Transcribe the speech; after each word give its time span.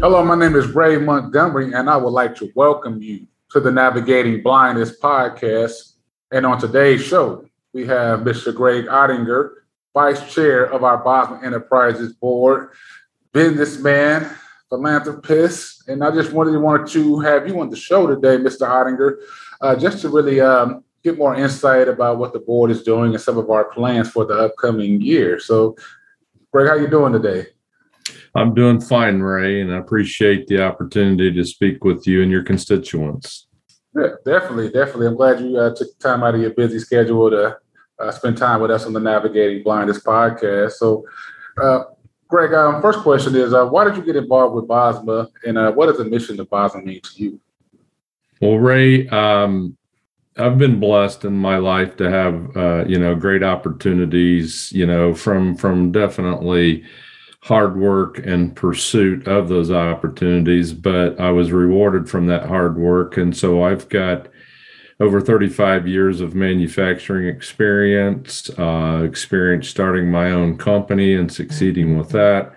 Hello, 0.00 0.24
my 0.24 0.36
name 0.36 0.54
is 0.54 0.68
Ray 0.68 0.96
Montgomery, 0.96 1.72
and 1.74 1.90
I 1.90 1.96
would 1.96 2.10
like 2.10 2.36
to 2.36 2.52
welcome 2.54 3.02
you 3.02 3.26
to 3.50 3.58
the 3.58 3.72
Navigating 3.72 4.44
Blindness 4.44 4.96
podcast. 4.96 5.94
And 6.30 6.46
on 6.46 6.60
today's 6.60 7.02
show, 7.02 7.44
we 7.72 7.84
have 7.88 8.20
Mr. 8.20 8.54
Greg 8.54 8.84
Ottinger, 8.84 9.54
Vice 9.92 10.32
Chair 10.32 10.66
of 10.66 10.84
our 10.84 11.02
Bosma 11.02 11.42
Enterprises 11.42 12.12
Board, 12.12 12.70
businessman, 13.32 14.30
philanthropist. 14.68 15.88
And 15.88 16.04
I 16.04 16.12
just 16.12 16.30
wanted 16.30 16.52
to 16.52 16.60
want 16.60 16.88
to 16.90 17.18
have 17.18 17.48
you 17.48 17.60
on 17.60 17.68
the 17.68 17.76
show 17.76 18.06
today, 18.06 18.36
Mr. 18.36 18.68
Ottinger, 18.68 19.16
uh, 19.60 19.74
just 19.74 20.00
to 20.02 20.10
really 20.10 20.40
um, 20.40 20.84
get 21.02 21.18
more 21.18 21.34
insight 21.34 21.88
about 21.88 22.18
what 22.18 22.32
the 22.32 22.38
board 22.38 22.70
is 22.70 22.84
doing 22.84 23.14
and 23.14 23.20
some 23.20 23.36
of 23.36 23.50
our 23.50 23.64
plans 23.64 24.08
for 24.08 24.24
the 24.24 24.34
upcoming 24.34 25.00
year. 25.00 25.40
So, 25.40 25.76
Greg, 26.52 26.68
how 26.68 26.76
you 26.76 26.86
doing 26.86 27.12
today? 27.12 27.48
I'm 28.38 28.54
doing 28.54 28.80
fine, 28.80 29.20
Ray, 29.20 29.60
and 29.60 29.74
I 29.74 29.78
appreciate 29.78 30.46
the 30.46 30.62
opportunity 30.62 31.32
to 31.32 31.44
speak 31.44 31.82
with 31.82 32.06
you 32.06 32.22
and 32.22 32.30
your 32.30 32.44
constituents. 32.44 33.48
Yeah, 33.96 34.10
definitely, 34.24 34.70
definitely. 34.70 35.08
I'm 35.08 35.16
glad 35.16 35.40
you 35.40 35.58
uh, 35.58 35.74
took 35.74 35.98
time 35.98 36.22
out 36.22 36.36
of 36.36 36.40
your 36.40 36.50
busy 36.50 36.78
schedule 36.78 37.30
to 37.30 37.56
uh, 37.98 38.12
spend 38.12 38.38
time 38.38 38.60
with 38.60 38.70
us 38.70 38.86
on 38.86 38.92
the 38.92 39.00
Navigating 39.00 39.64
Blindness 39.64 40.00
podcast. 40.04 40.72
So, 40.72 41.04
uh, 41.60 41.84
Greg, 42.28 42.54
um, 42.54 42.80
first 42.80 43.00
question 43.00 43.34
is 43.34 43.52
uh, 43.52 43.66
why 43.66 43.84
did 43.84 43.96
you 43.96 44.04
get 44.04 44.14
involved 44.14 44.54
with 44.54 44.68
Bosma, 44.68 45.28
and 45.44 45.58
uh, 45.58 45.72
what 45.72 45.86
does 45.86 45.98
the 45.98 46.04
mission 46.04 46.38
of 46.38 46.48
Bosma 46.48 46.84
mean 46.84 47.00
to 47.00 47.10
you? 47.16 47.40
Well, 48.40 48.58
Ray, 48.58 49.08
um, 49.08 49.76
I've 50.36 50.58
been 50.58 50.78
blessed 50.78 51.24
in 51.24 51.36
my 51.36 51.56
life 51.56 51.96
to 51.96 52.08
have 52.08 52.56
uh, 52.56 52.84
you 52.86 53.00
know 53.00 53.16
great 53.16 53.42
opportunities. 53.42 54.70
You 54.70 54.86
know, 54.86 55.12
from 55.12 55.56
from 55.56 55.90
definitely 55.90 56.84
hard 57.48 57.78
work 57.78 58.18
and 58.18 58.54
pursuit 58.54 59.26
of 59.26 59.48
those 59.48 59.70
opportunities, 59.70 60.74
but 60.74 61.18
I 61.18 61.30
was 61.30 61.50
rewarded 61.50 62.08
from 62.08 62.26
that 62.26 62.46
hard 62.46 62.76
work. 62.76 63.16
And 63.16 63.34
so 63.34 63.62
I've 63.62 63.88
got 63.88 64.28
over 65.00 65.18
35 65.18 65.88
years 65.88 66.20
of 66.20 66.34
manufacturing 66.34 67.26
experience, 67.26 68.50
uh, 68.58 69.00
experience 69.02 69.66
starting 69.66 70.10
my 70.10 70.30
own 70.30 70.58
company 70.58 71.14
and 71.14 71.32
succeeding 71.32 71.96
with 71.96 72.10
that. 72.10 72.52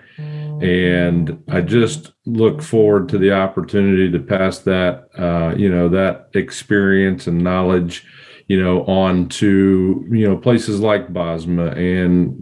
And 0.61 1.41
I 1.47 1.61
just 1.61 2.11
look 2.25 2.61
forward 2.61 3.07
to 3.09 3.17
the 3.17 3.31
opportunity 3.31 4.11
to 4.11 4.19
pass 4.19 4.59
that, 4.59 5.07
uh, 5.17 5.55
you 5.55 5.69
know, 5.69 5.87
that 5.87 6.29
experience 6.33 7.27
and 7.27 7.41
knowledge 7.41 8.05
you 8.51 8.61
know, 8.61 8.83
on 8.83 9.29
to, 9.29 10.05
you 10.11 10.27
know, 10.27 10.35
places 10.35 10.81
like 10.81 11.13
Bosma. 11.13 11.71
And 11.77 12.35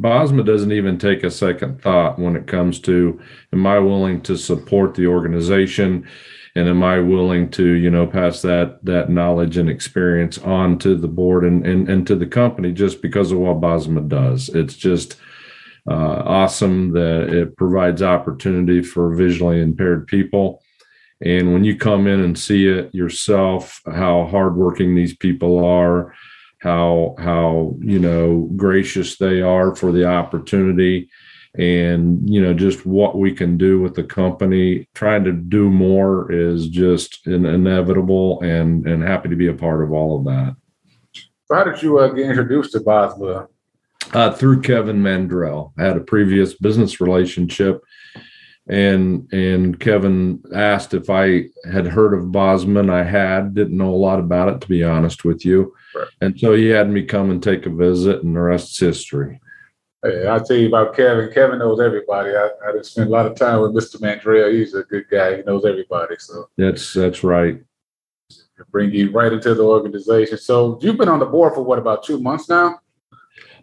Bosma 0.00 0.46
doesn't 0.46 0.70
even 0.70 0.96
take 0.96 1.24
a 1.24 1.30
second 1.30 1.82
thought 1.82 2.20
when 2.20 2.36
it 2.36 2.46
comes 2.46 2.78
to, 2.82 3.20
am 3.52 3.66
I 3.66 3.80
willing 3.80 4.20
to 4.22 4.36
support 4.36 4.94
the 4.94 5.08
organization? 5.08 6.06
And 6.54 6.68
am 6.68 6.84
I 6.84 7.00
willing 7.00 7.50
to, 7.50 7.66
you 7.66 7.90
know, 7.90 8.06
pass 8.06 8.42
that 8.42 8.84
that 8.84 9.10
knowledge 9.10 9.56
and 9.56 9.68
experience 9.68 10.38
on 10.38 10.78
to 10.78 10.94
the 10.94 11.08
board 11.08 11.42
and 11.42 11.66
and, 11.66 11.90
and 11.90 12.06
to 12.06 12.14
the 12.14 12.26
company 12.26 12.70
just 12.70 13.02
because 13.02 13.32
of 13.32 13.38
what 13.38 13.60
Bosma 13.60 14.06
does? 14.06 14.48
It's 14.50 14.76
just 14.76 15.16
uh, 15.90 16.22
awesome 16.24 16.92
that 16.92 17.28
it 17.30 17.56
provides 17.56 18.02
opportunity 18.02 18.82
for 18.82 19.16
visually 19.16 19.60
impaired 19.60 20.06
people 20.06 20.62
and 21.20 21.52
when 21.52 21.64
you 21.64 21.76
come 21.76 22.06
in 22.06 22.20
and 22.20 22.38
see 22.38 22.66
it 22.66 22.94
yourself, 22.94 23.80
how 23.86 24.26
hardworking 24.26 24.94
these 24.94 25.16
people 25.16 25.64
are, 25.64 26.14
how 26.58 27.14
how 27.18 27.76
you 27.80 27.98
know 27.98 28.50
gracious 28.56 29.16
they 29.16 29.40
are 29.40 29.74
for 29.74 29.92
the 29.92 30.06
opportunity, 30.06 31.08
and 31.54 32.28
you 32.28 32.42
know 32.42 32.52
just 32.52 32.84
what 32.84 33.18
we 33.18 33.32
can 33.32 33.56
do 33.56 33.80
with 33.80 33.94
the 33.94 34.04
company. 34.04 34.88
Trying 34.94 35.24
to 35.24 35.32
do 35.32 35.70
more 35.70 36.30
is 36.30 36.68
just 36.68 37.26
inevitable, 37.26 38.40
and 38.42 38.86
and 38.86 39.02
happy 39.02 39.30
to 39.30 39.36
be 39.36 39.48
a 39.48 39.54
part 39.54 39.82
of 39.82 39.92
all 39.92 40.18
of 40.18 40.24
that. 40.26 40.56
So, 41.46 41.54
how 41.54 41.64
did 41.64 41.82
you 41.82 41.98
uh, 41.98 42.08
get 42.08 42.26
introduced 42.26 42.72
to 42.72 42.80
Bosma? 42.80 43.48
Uh, 44.12 44.30
through 44.30 44.60
Kevin 44.60 45.02
Mandrell. 45.02 45.72
I 45.76 45.82
had 45.82 45.96
a 45.96 46.00
previous 46.00 46.54
business 46.54 47.00
relationship 47.00 47.82
and 48.68 49.32
and 49.32 49.78
Kevin 49.78 50.42
asked 50.54 50.94
if 50.94 51.08
I 51.08 51.44
had 51.70 51.86
heard 51.86 52.14
of 52.14 52.26
Bosma. 52.26 52.90
I 52.90 53.04
had, 53.04 53.54
didn't 53.54 53.76
know 53.76 53.94
a 53.94 53.96
lot 53.96 54.18
about 54.18 54.48
it 54.48 54.60
to 54.62 54.68
be 54.68 54.82
honest 54.82 55.24
with 55.24 55.44
you, 55.44 55.74
right. 55.94 56.08
and 56.20 56.38
so 56.38 56.54
he 56.54 56.66
had 56.66 56.90
me 56.90 57.04
come 57.04 57.30
and 57.30 57.42
take 57.42 57.66
a 57.66 57.70
visit, 57.70 58.22
and 58.22 58.34
the 58.34 58.40
rest 58.40 58.72
is 58.72 58.78
history. 58.78 59.40
Hey, 60.02 60.26
I'll 60.26 60.44
tell 60.44 60.56
you 60.56 60.68
about 60.68 60.94
Kevin. 60.94 61.32
Kevin 61.32 61.58
knows 61.58 61.80
everybody. 61.80 62.30
I, 62.30 62.50
I 62.66 62.72
just 62.72 62.92
spent 62.92 63.08
a 63.08 63.12
lot 63.12 63.26
of 63.26 63.36
time 63.36 63.60
with 63.62 63.72
Mr. 63.72 64.00
Mandrell. 64.00 64.52
He's 64.52 64.74
a 64.74 64.82
good 64.82 65.08
guy. 65.10 65.38
He 65.38 65.42
knows 65.42 65.64
everybody. 65.64 66.16
So 66.18 66.48
that's 66.56 66.92
that's 66.92 67.22
right. 67.22 67.60
Bring 68.70 68.90
you 68.90 69.12
right 69.12 69.32
into 69.32 69.54
the 69.54 69.62
organization. 69.62 70.38
So 70.38 70.78
you've 70.82 70.96
been 70.96 71.08
on 71.08 71.20
the 71.20 71.26
board 71.26 71.54
for 71.54 71.62
what 71.62 71.78
about 71.78 72.04
two 72.04 72.18
months 72.18 72.48
now? 72.48 72.80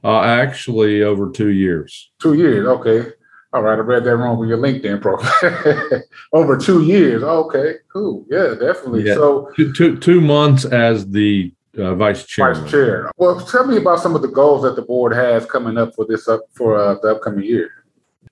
Uh, 0.03 0.21
actually, 0.21 1.01
over 1.01 1.31
two 1.31 1.49
years. 1.49 2.11
Two 2.21 2.33
years. 2.33 2.67
Okay. 2.67 3.11
All 3.53 3.61
right, 3.61 3.77
I 3.77 3.81
read 3.81 4.03
that 4.05 4.17
wrong 4.17 4.39
with 4.39 4.49
your 4.49 4.57
LinkedIn 4.57 4.99
profile. 4.99 6.01
Over 6.33 6.57
two 6.57 6.83
years. 6.83 7.21
Okay, 7.21 7.75
cool. 7.91 8.25
Yeah, 8.27 8.55
definitely. 8.59 9.03
Yeah. 9.03 9.13
So 9.13 9.51
two, 9.55 9.71
two, 9.73 9.97
two 9.97 10.21
months 10.21 10.65
as 10.65 11.07
the 11.11 11.53
uh, 11.77 11.93
vice 11.93 12.25
chair. 12.25 12.55
Vice 12.55 12.71
chair. 12.71 13.11
Well, 13.17 13.39
tell 13.45 13.67
me 13.67 13.77
about 13.77 13.99
some 13.99 14.15
of 14.15 14.23
the 14.23 14.27
goals 14.27 14.63
that 14.63 14.75
the 14.75 14.81
board 14.81 15.13
has 15.13 15.45
coming 15.45 15.77
up 15.77 15.93
for 15.93 16.05
this 16.05 16.27
up 16.27 16.41
for 16.53 16.77
uh, 16.77 16.95
the 17.03 17.09
upcoming 17.09 17.45
year. 17.45 17.69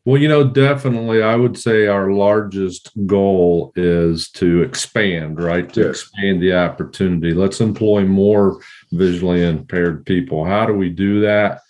Well, 0.06 0.20
you 0.20 0.28
know, 0.28 0.44
definitely, 0.44 1.22
I 1.22 1.36
would 1.36 1.56
say 1.56 1.86
our 1.86 2.12
largest 2.12 2.90
goal 3.06 3.72
is 3.76 4.30
to 4.32 4.64
expand, 4.64 5.40
right? 5.40 5.72
To 5.74 5.82
yes. 5.82 5.90
expand 5.90 6.42
the 6.42 6.56
opportunity. 6.56 7.36
Let's 7.36 7.62
employ 7.62 8.06
more 8.06 8.60
visually 8.92 9.44
impaired 9.44 10.04
people. 10.08 10.44
How 10.44 10.66
do 10.66 10.74
we 10.74 10.90
do 10.90 11.22
that? 11.22 11.62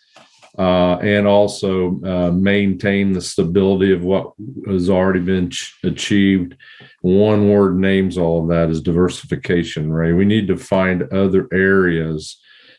Uh, 0.58 0.98
and 0.98 1.28
also 1.28 2.02
uh, 2.04 2.32
maintain 2.32 3.14
the 3.14 3.22
stability 3.22 3.94
of 3.94 4.04
what 4.04 4.34
has 4.68 4.90
already 4.90 5.20
been 5.22 5.50
ch- 5.50 5.74
achieved. 5.84 6.56
One 7.02 7.50
word 7.50 7.78
names 7.78 8.18
all 8.18 8.44
of 8.44 8.50
that 8.50 8.70
is 8.70 8.82
diversification, 8.82 9.92
right? 9.92 10.14
We 10.14 10.26
need 10.26 10.48
to 10.48 10.58
find 10.58 11.04
other 11.14 11.48
areas 11.54 12.38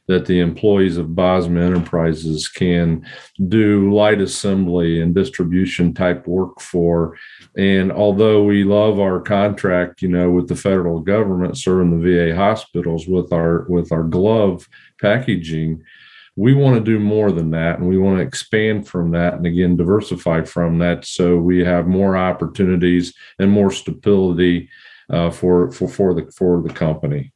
that 0.09 0.27
the 0.27 0.41
employees 0.41 0.97
of 0.97 1.09
Bosma 1.09 1.62
Enterprises 1.62 2.49
can 2.49 3.06
do 3.49 3.94
light 3.94 4.21
assembly 4.21 5.00
and 5.00 5.15
distribution 5.15 5.94
type 5.94 6.27
work 6.27 6.61
for. 6.61 7.16
And 7.56 7.93
although 7.93 8.43
we 8.43 8.65
love 8.65 8.99
our 8.99 9.21
contract, 9.21 10.03
you 10.03 10.09
know, 10.09 10.31
with 10.31 10.49
the 10.49 10.56
federal 10.56 11.00
government 11.00 11.56
serving 11.56 12.03
the 12.03 12.32
VA 12.32 12.37
hospitals 12.37 13.06
with 13.06 13.32
our 13.32 13.65
with 13.69 13.93
our 13.93 14.03
glove 14.03 14.69
packaging, 15.00 15.82
we 16.37 16.54
want 16.54 16.75
to 16.75 16.82
do 16.82 16.98
more 16.98 17.31
than 17.31 17.50
that 17.50 17.78
and 17.78 17.88
we 17.88 17.98
want 17.98 18.16
to 18.16 18.22
expand 18.22 18.88
from 18.88 19.10
that 19.10 19.34
and 19.34 19.47
again 19.47 19.76
diversify 19.76 20.43
from 20.43 20.78
that 20.78 21.04
so 21.04 21.37
we 21.37 21.62
have 21.62 21.87
more 21.87 22.16
opportunities 22.16 23.12
and 23.38 23.50
more 23.50 23.70
stability 23.70 24.69
uh, 25.10 25.31
for 25.31 25.70
for 25.70 25.88
for 25.88 26.15
the 26.15 26.31
for 26.32 26.62
the 26.62 26.72
company. 26.72 27.32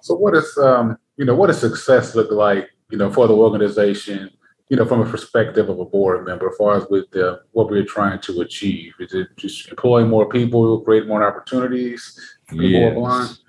So 0.00 0.14
what 0.14 0.34
is 0.34 0.58
um 0.58 0.96
you 1.16 1.24
know 1.24 1.34
what 1.34 1.48
does 1.48 1.60
success 1.60 2.14
look 2.14 2.30
like 2.30 2.70
you 2.90 2.98
know 2.98 3.12
for 3.12 3.28
the 3.28 3.34
organization 3.34 4.30
you 4.68 4.76
know 4.76 4.86
from 4.86 5.00
a 5.00 5.10
perspective 5.10 5.68
of 5.68 5.78
a 5.78 5.84
board 5.84 6.26
member 6.26 6.48
as 6.48 6.56
far 6.56 6.76
as 6.76 6.86
with 6.88 7.10
the, 7.10 7.40
what 7.52 7.70
we're 7.70 7.84
trying 7.84 8.20
to 8.20 8.40
achieve? 8.40 8.94
Is 8.98 9.12
it 9.14 9.28
just 9.36 9.68
employ 9.68 10.04
more 10.04 10.28
people 10.28 10.80
create 10.80 11.06
more 11.06 11.26
opportunities 11.26 12.18
yes 12.52 13.41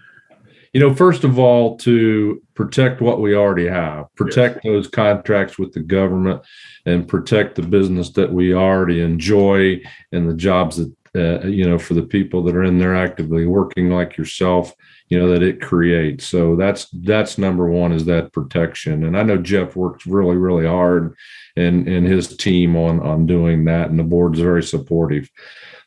you 0.73 0.79
know, 0.79 0.93
first 0.93 1.23
of 1.23 1.37
all, 1.37 1.77
to 1.77 2.41
protect 2.55 2.99
what 2.99 3.21
we 3.21 3.35
already 3.35 3.67
have, 3.67 4.13
protect 4.15 4.55
yes. 4.55 4.63
those 4.63 4.87
contracts 4.87 5.59
with 5.59 5.71
the 5.71 5.79
government, 5.79 6.41
and 6.85 7.07
protect 7.07 7.55
the 7.55 7.61
business 7.61 8.09
that 8.11 8.31
we 8.31 8.53
already 8.53 9.01
enjoy 9.01 9.81
and 10.11 10.29
the 10.29 10.35
jobs 10.35 10.77
that 10.77 10.93
uh, 11.15 11.45
you 11.47 11.63
know 11.63 11.77
for 11.77 11.93
the 11.93 12.01
people 12.01 12.43
that 12.43 12.55
are 12.55 12.63
in 12.63 12.79
there 12.79 12.95
actively 12.95 13.45
working 13.45 13.91
like 13.91 14.17
yourself 14.17 14.73
you 15.09 15.19
know 15.19 15.29
that 15.31 15.43
it 15.43 15.61
creates. 15.61 16.25
So 16.25 16.55
that's 16.55 16.87
that's 17.03 17.37
number 17.37 17.69
one 17.69 17.91
is 17.91 18.05
that 18.05 18.33
protection. 18.33 19.03
And 19.03 19.15
i 19.15 19.21
know 19.21 19.37
jeff 19.37 19.75
works 19.75 20.07
really 20.07 20.37
really 20.37 20.65
hard 20.65 21.15
and 21.55 21.87
and 21.87 22.07
his 22.07 22.35
team 22.35 22.75
on 22.75 22.99
on 22.99 23.27
doing 23.27 23.65
that 23.65 23.91
and 23.91 23.99
the 23.99 24.03
board's 24.03 24.39
very 24.39 24.63
supportive. 24.63 25.29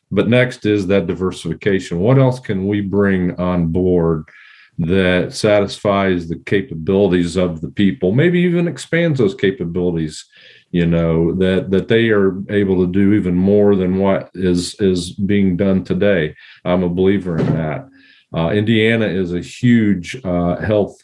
But 0.09 0.29
next 0.29 0.65
is 0.65 0.87
that 0.87 1.07
diversification. 1.07 1.99
What 1.99 2.17
else 2.17 2.39
can 2.39 2.65
we 2.65 2.79
bring 2.79 3.37
on 3.37 3.67
board 3.67 4.23
that 4.77 5.33
satisfies 5.33 6.27
the 6.27 6.37
capabilities 6.45 7.35
of 7.35 7.61
the 7.61 7.69
people 7.69 8.11
maybe 8.11 8.39
even 8.39 8.67
expands 8.67 9.17
those 9.19 9.33
capabilities 9.33 10.25
you 10.71 10.85
know 10.85 11.33
that 11.33 11.71
that 11.71 11.87
they 11.87 12.09
are 12.09 12.39
able 12.51 12.85
to 12.85 12.91
do 12.91 13.13
even 13.13 13.33
more 13.33 13.75
than 13.75 13.97
what 13.97 14.29
is 14.35 14.75
is 14.79 15.11
being 15.11 15.57
done 15.57 15.83
today 15.83 16.35
i'm 16.63 16.83
a 16.83 16.89
believer 16.89 17.37
in 17.37 17.45
that 17.47 17.87
uh, 18.35 18.49
indiana 18.49 19.05
is 19.05 19.33
a 19.33 19.41
huge 19.41 20.19
uh, 20.23 20.57
health 20.57 21.03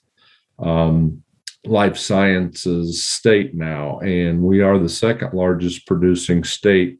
um, 0.59 1.23
life 1.65 1.97
sciences 1.97 3.07
state 3.07 3.55
now 3.55 3.97
and 3.99 4.41
we 4.41 4.61
are 4.61 4.77
the 4.77 4.89
second 4.89 5.33
largest 5.33 5.87
producing 5.87 6.43
state 6.43 6.99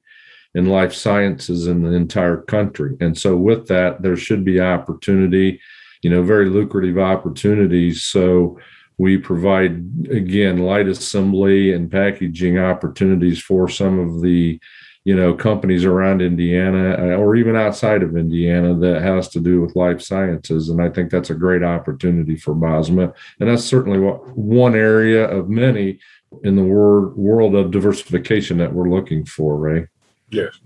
in 0.55 0.65
life 0.65 0.93
sciences 0.93 1.67
in 1.67 1.81
the 1.81 1.91
entire 1.91 2.37
country. 2.37 2.95
And 2.99 3.17
so, 3.17 3.35
with 3.35 3.67
that, 3.67 4.01
there 4.01 4.15
should 4.15 4.45
be 4.45 4.61
opportunity, 4.61 5.59
you 6.03 6.09
know, 6.09 6.21
very 6.21 6.49
lucrative 6.49 6.99
opportunities. 6.99 8.03
So, 8.03 8.59
we 8.99 9.17
provide, 9.17 9.83
again, 10.11 10.59
light 10.59 10.87
assembly 10.87 11.73
and 11.73 11.91
packaging 11.91 12.59
opportunities 12.59 13.41
for 13.41 13.67
some 13.67 13.97
of 13.97 14.21
the 14.21 14.59
you 15.03 15.15
know 15.15 15.33
companies 15.33 15.83
around 15.83 16.21
Indiana 16.21 16.95
uh, 16.97 17.17
or 17.17 17.35
even 17.35 17.55
outside 17.55 18.03
of 18.03 18.15
Indiana 18.15 18.73
that 18.75 19.01
has 19.01 19.27
to 19.29 19.39
do 19.39 19.61
with 19.61 19.75
life 19.75 20.01
sciences, 20.01 20.69
and 20.69 20.81
I 20.81 20.89
think 20.89 21.11
that's 21.11 21.29
a 21.29 21.35
great 21.35 21.63
opportunity 21.63 22.37
for 22.37 22.55
Bosma, 22.55 23.13
and 23.39 23.49
that's 23.49 23.65
certainly 23.65 23.99
what 23.99 24.37
one 24.37 24.75
area 24.75 25.27
of 25.29 25.49
many 25.49 25.99
in 26.43 26.55
the 26.55 26.63
world 26.63 27.17
world 27.17 27.55
of 27.55 27.71
diversification 27.71 28.57
that 28.59 28.73
we're 28.73 28.89
looking 28.89 29.25
for, 29.25 29.57
Ray. 29.57 29.87
Yes. 30.29 30.59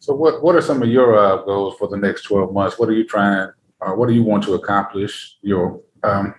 So, 0.00 0.14
what 0.14 0.42
what 0.42 0.54
are 0.54 0.60
some 0.60 0.82
of 0.82 0.88
your 0.88 1.18
uh, 1.18 1.42
goals 1.42 1.76
for 1.78 1.88
the 1.88 1.96
next 1.96 2.24
twelve 2.24 2.52
months? 2.52 2.78
What 2.78 2.90
are 2.90 2.94
you 2.94 3.04
trying? 3.04 3.50
Uh, 3.84 3.92
what 3.92 4.08
do 4.08 4.14
you 4.14 4.22
want 4.22 4.44
to 4.44 4.54
accomplish? 4.54 5.38
Your 5.42 5.80
um, 6.02 6.34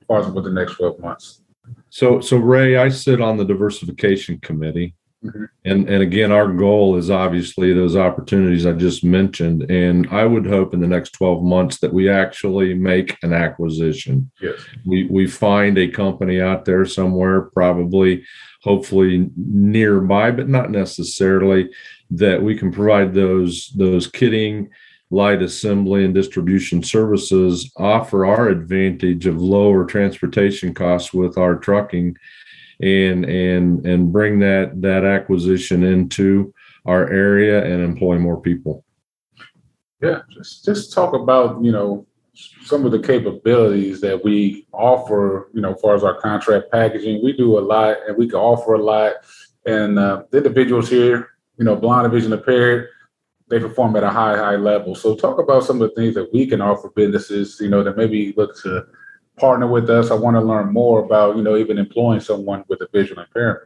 as 0.00 0.06
far 0.06 0.20
as 0.20 0.26
with 0.28 0.44
the 0.44 0.50
next 0.50 0.76
twelve 0.76 0.98
months. 0.98 1.42
So, 1.88 2.20
so 2.20 2.36
Ray, 2.36 2.76
I 2.76 2.88
sit 2.88 3.20
on 3.20 3.36
the 3.36 3.44
diversification 3.44 4.38
committee, 4.40 4.94
Mm-hmm. 5.24 5.44
And 5.66 5.88
and 5.88 6.02
again, 6.02 6.32
our 6.32 6.50
goal 6.50 6.96
is 6.96 7.10
obviously 7.10 7.74
those 7.74 7.94
opportunities 7.94 8.64
I 8.64 8.72
just 8.72 9.04
mentioned. 9.04 9.70
And 9.70 10.08
I 10.10 10.24
would 10.24 10.46
hope 10.46 10.72
in 10.72 10.80
the 10.80 10.86
next 10.86 11.10
12 11.10 11.42
months 11.42 11.78
that 11.80 11.92
we 11.92 12.08
actually 12.08 12.72
make 12.72 13.18
an 13.22 13.34
acquisition. 13.34 14.30
Yes. 14.40 14.58
We 14.86 15.06
we 15.10 15.26
find 15.26 15.76
a 15.76 15.88
company 15.88 16.40
out 16.40 16.64
there 16.64 16.86
somewhere, 16.86 17.42
probably, 17.42 18.24
hopefully 18.62 19.30
nearby, 19.36 20.30
but 20.30 20.48
not 20.48 20.70
necessarily, 20.70 21.68
that 22.10 22.42
we 22.42 22.56
can 22.56 22.72
provide 22.72 23.12
those 23.12 23.70
those 23.76 24.10
kitting 24.10 24.70
light 25.10 25.42
assembly 25.42 26.04
and 26.04 26.14
distribution 26.14 26.82
services 26.82 27.70
offer 27.76 28.24
our 28.24 28.48
advantage 28.48 29.26
of 29.26 29.40
lower 29.40 29.84
transportation 29.84 30.72
costs 30.72 31.12
with 31.12 31.36
our 31.36 31.56
trucking 31.56 32.16
and 32.80 33.24
and 33.24 33.86
and 33.86 34.12
bring 34.12 34.38
that 34.38 34.80
that 34.80 35.04
acquisition 35.04 35.82
into 35.82 36.52
our 36.86 37.10
area 37.10 37.64
and 37.64 37.82
employ 37.82 38.18
more 38.18 38.40
people. 38.40 38.84
Yeah, 40.00 40.20
just 40.30 40.64
just 40.64 40.92
talk 40.92 41.12
about 41.12 41.62
you 41.62 41.72
know 41.72 42.06
some 42.62 42.86
of 42.86 42.92
the 42.92 43.00
capabilities 43.00 44.00
that 44.00 44.24
we 44.24 44.66
offer. 44.72 45.50
You 45.52 45.60
know, 45.60 45.74
as 45.74 45.80
far 45.80 45.94
as 45.94 46.04
our 46.04 46.18
contract 46.20 46.70
packaging, 46.72 47.22
we 47.22 47.32
do 47.32 47.58
a 47.58 47.60
lot, 47.60 47.98
and 48.06 48.16
we 48.16 48.28
can 48.28 48.38
offer 48.38 48.74
a 48.74 48.82
lot. 48.82 49.14
And 49.66 49.98
uh, 49.98 50.22
the 50.30 50.38
individuals 50.38 50.88
here, 50.88 51.30
you 51.58 51.64
know, 51.64 51.76
blind 51.76 52.06
and 52.06 52.14
vision 52.14 52.32
impaired, 52.32 52.88
they 53.50 53.58
perform 53.58 53.96
at 53.96 54.04
a 54.04 54.10
high 54.10 54.36
high 54.36 54.56
level. 54.56 54.94
So 54.94 55.14
talk 55.14 55.38
about 55.38 55.64
some 55.64 55.82
of 55.82 55.90
the 55.90 55.94
things 55.94 56.14
that 56.14 56.32
we 56.32 56.46
can 56.46 56.60
offer 56.60 56.90
businesses. 56.94 57.58
You 57.60 57.68
know, 57.68 57.82
that 57.82 57.96
maybe 57.96 58.32
look 58.36 58.60
to 58.62 58.86
partner 59.36 59.66
with 59.66 59.90
us. 59.90 60.10
I 60.10 60.14
want 60.14 60.36
to 60.36 60.40
learn 60.40 60.72
more 60.72 61.04
about, 61.04 61.36
you 61.36 61.42
know, 61.42 61.56
even 61.56 61.78
employing 61.78 62.20
someone 62.20 62.64
with 62.68 62.80
a 62.80 62.88
visual 62.92 63.22
impairment. 63.22 63.64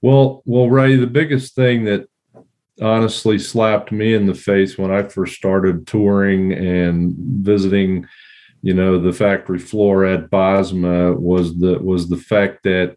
Well, 0.00 0.42
well, 0.44 0.68
Ray, 0.68 0.96
the 0.96 1.06
biggest 1.06 1.54
thing 1.54 1.84
that 1.84 2.08
honestly 2.80 3.38
slapped 3.38 3.92
me 3.92 4.14
in 4.14 4.26
the 4.26 4.34
face 4.34 4.78
when 4.78 4.90
I 4.90 5.02
first 5.02 5.34
started 5.34 5.86
touring 5.86 6.52
and 6.52 7.14
visiting, 7.16 8.06
you 8.62 8.74
know, 8.74 8.98
the 8.98 9.12
factory 9.12 9.58
floor 9.58 10.04
at 10.04 10.30
Bosma 10.30 11.18
was 11.18 11.58
the 11.58 11.78
was 11.78 12.08
the 12.08 12.16
fact 12.16 12.62
that 12.64 12.96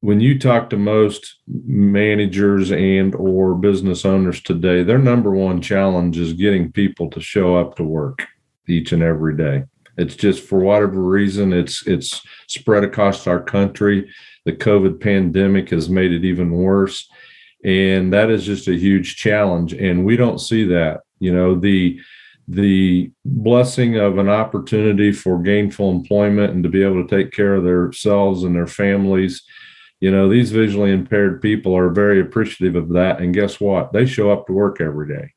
when 0.00 0.20
you 0.20 0.38
talk 0.38 0.70
to 0.70 0.76
most 0.76 1.36
managers 1.46 2.70
and 2.70 3.14
or 3.14 3.54
business 3.54 4.04
owners 4.04 4.40
today, 4.40 4.82
their 4.82 4.98
number 4.98 5.32
one 5.32 5.60
challenge 5.60 6.18
is 6.18 6.32
getting 6.34 6.70
people 6.70 7.10
to 7.10 7.20
show 7.20 7.56
up 7.56 7.76
to 7.76 7.82
work 7.82 8.26
each 8.68 8.92
and 8.92 9.02
every 9.02 9.36
day. 9.36 9.64
It's 9.96 10.14
just 10.14 10.44
for 10.44 10.60
whatever 10.60 11.02
reason, 11.02 11.52
it's 11.52 11.84
it's 11.86 12.22
spread 12.46 12.84
across 12.84 13.26
our 13.26 13.42
country. 13.42 14.08
The 14.44 14.52
COVID 14.52 15.00
pandemic 15.00 15.70
has 15.70 15.88
made 15.88 16.12
it 16.12 16.24
even 16.24 16.52
worse, 16.52 17.08
and 17.64 18.12
that 18.12 18.30
is 18.30 18.46
just 18.46 18.68
a 18.68 18.76
huge 18.76 19.16
challenge. 19.16 19.72
And 19.72 20.04
we 20.04 20.16
don't 20.16 20.38
see 20.38 20.64
that. 20.66 21.00
You 21.18 21.32
know 21.32 21.58
the 21.58 21.98
the 22.46 23.10
blessing 23.24 23.96
of 23.96 24.18
an 24.18 24.28
opportunity 24.28 25.10
for 25.12 25.42
gainful 25.42 25.90
employment 25.90 26.52
and 26.52 26.62
to 26.62 26.68
be 26.68 26.82
able 26.84 27.04
to 27.06 27.16
take 27.16 27.32
care 27.32 27.56
of 27.56 27.64
themselves 27.64 28.44
and 28.44 28.54
their 28.54 28.68
families 28.68 29.42
you 30.00 30.10
know 30.10 30.28
these 30.28 30.50
visually 30.50 30.92
impaired 30.92 31.40
people 31.42 31.76
are 31.76 31.90
very 31.90 32.20
appreciative 32.20 32.76
of 32.76 32.90
that 32.90 33.20
and 33.20 33.34
guess 33.34 33.60
what 33.60 33.92
they 33.92 34.06
show 34.06 34.30
up 34.30 34.46
to 34.46 34.52
work 34.52 34.80
every 34.80 35.08
day 35.08 35.32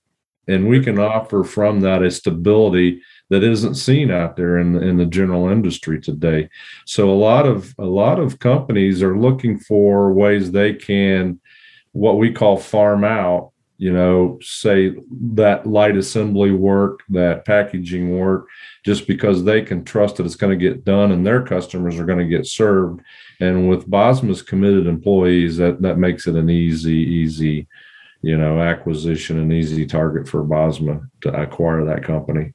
and 0.48 0.68
we 0.68 0.84
can 0.84 1.00
offer 1.00 1.44
from 1.44 1.82
that 1.82 2.04
a 2.04 2.12
stability 2.12 3.02
that 3.30 3.44
isn't 3.44 3.76
seen 3.76 4.12
out 4.12 4.36
there 4.36 4.58
in 4.58 4.76
in 4.82 4.98
the 4.98 5.06
general 5.06 5.50
industry 5.50 6.00
today. 6.00 6.50
So 6.86 7.10
a 7.10 7.16
lot 7.16 7.46
of 7.46 7.74
a 7.80 7.86
lot 7.86 8.20
of 8.20 8.40
companies 8.40 9.02
are 9.02 9.18
looking 9.18 9.58
for 9.58 10.12
ways 10.14 10.52
they 10.52 10.74
can 10.74 11.40
what 11.94 12.18
we 12.18 12.32
call 12.32 12.58
farm 12.58 13.04
out, 13.04 13.51
you 13.82 13.92
know, 13.92 14.38
say 14.44 14.94
that 15.34 15.66
light 15.66 15.98
assembly 15.98 16.52
work, 16.52 17.00
that 17.10 17.46
packaging 17.46 18.16
work 18.16 18.46
just 18.86 19.08
because 19.08 19.44
they 19.44 19.64
can 19.64 19.84
trust 19.84 20.18
that 20.18 20.26
it's 20.28 20.36
going 20.36 20.52
to 20.52 20.70
get 20.70 20.86
done 20.86 21.12
and 21.12 21.26
their 21.26 21.42
customers 21.42 21.98
are 21.98 22.06
going 22.06 22.20
to 22.20 22.38
get 22.38 22.46
served. 22.46 23.02
And 23.40 23.68
with 23.68 23.90
Bosma's 23.90 24.44
committed 24.44 24.86
employees, 24.86 25.58
that 25.58 25.82
that 25.82 25.98
makes 25.98 26.28
it 26.28 26.36
an 26.36 26.48
easy 26.48 26.94
easy 26.94 27.68
you 28.22 28.38
know 28.38 28.62
acquisition 28.62 29.40
an 29.40 29.52
easy 29.52 29.88
target 29.88 30.30
for 30.30 30.44
Bosma 30.44 31.02
to 31.22 31.34
acquire 31.42 31.84
that 31.84 32.04
company. 32.04 32.54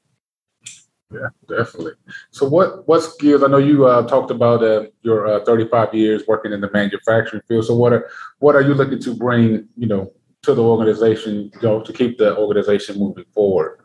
Yeah, 1.11 1.27
definitely. 1.49 1.93
So, 2.31 2.47
what 2.47 2.87
what 2.87 3.01
skills? 3.01 3.43
I 3.43 3.47
know 3.47 3.57
you 3.57 3.85
uh, 3.85 4.07
talked 4.07 4.31
about 4.31 4.63
uh, 4.63 4.85
your 5.01 5.27
uh, 5.27 5.43
35 5.43 5.93
years 5.93 6.23
working 6.25 6.53
in 6.53 6.61
the 6.61 6.71
manufacturing 6.71 7.43
field. 7.49 7.65
So, 7.65 7.75
what 7.75 7.91
are 7.91 8.09
what 8.39 8.55
are 8.55 8.61
you 8.61 8.73
looking 8.73 9.01
to 9.01 9.13
bring? 9.13 9.67
You 9.75 9.87
know, 9.87 10.13
to 10.43 10.53
the 10.53 10.63
organization, 10.63 11.51
know, 11.61 11.81
to 11.81 11.93
keep 11.93 12.17
the 12.17 12.37
organization 12.37 12.99
moving 12.99 13.25
forward. 13.33 13.79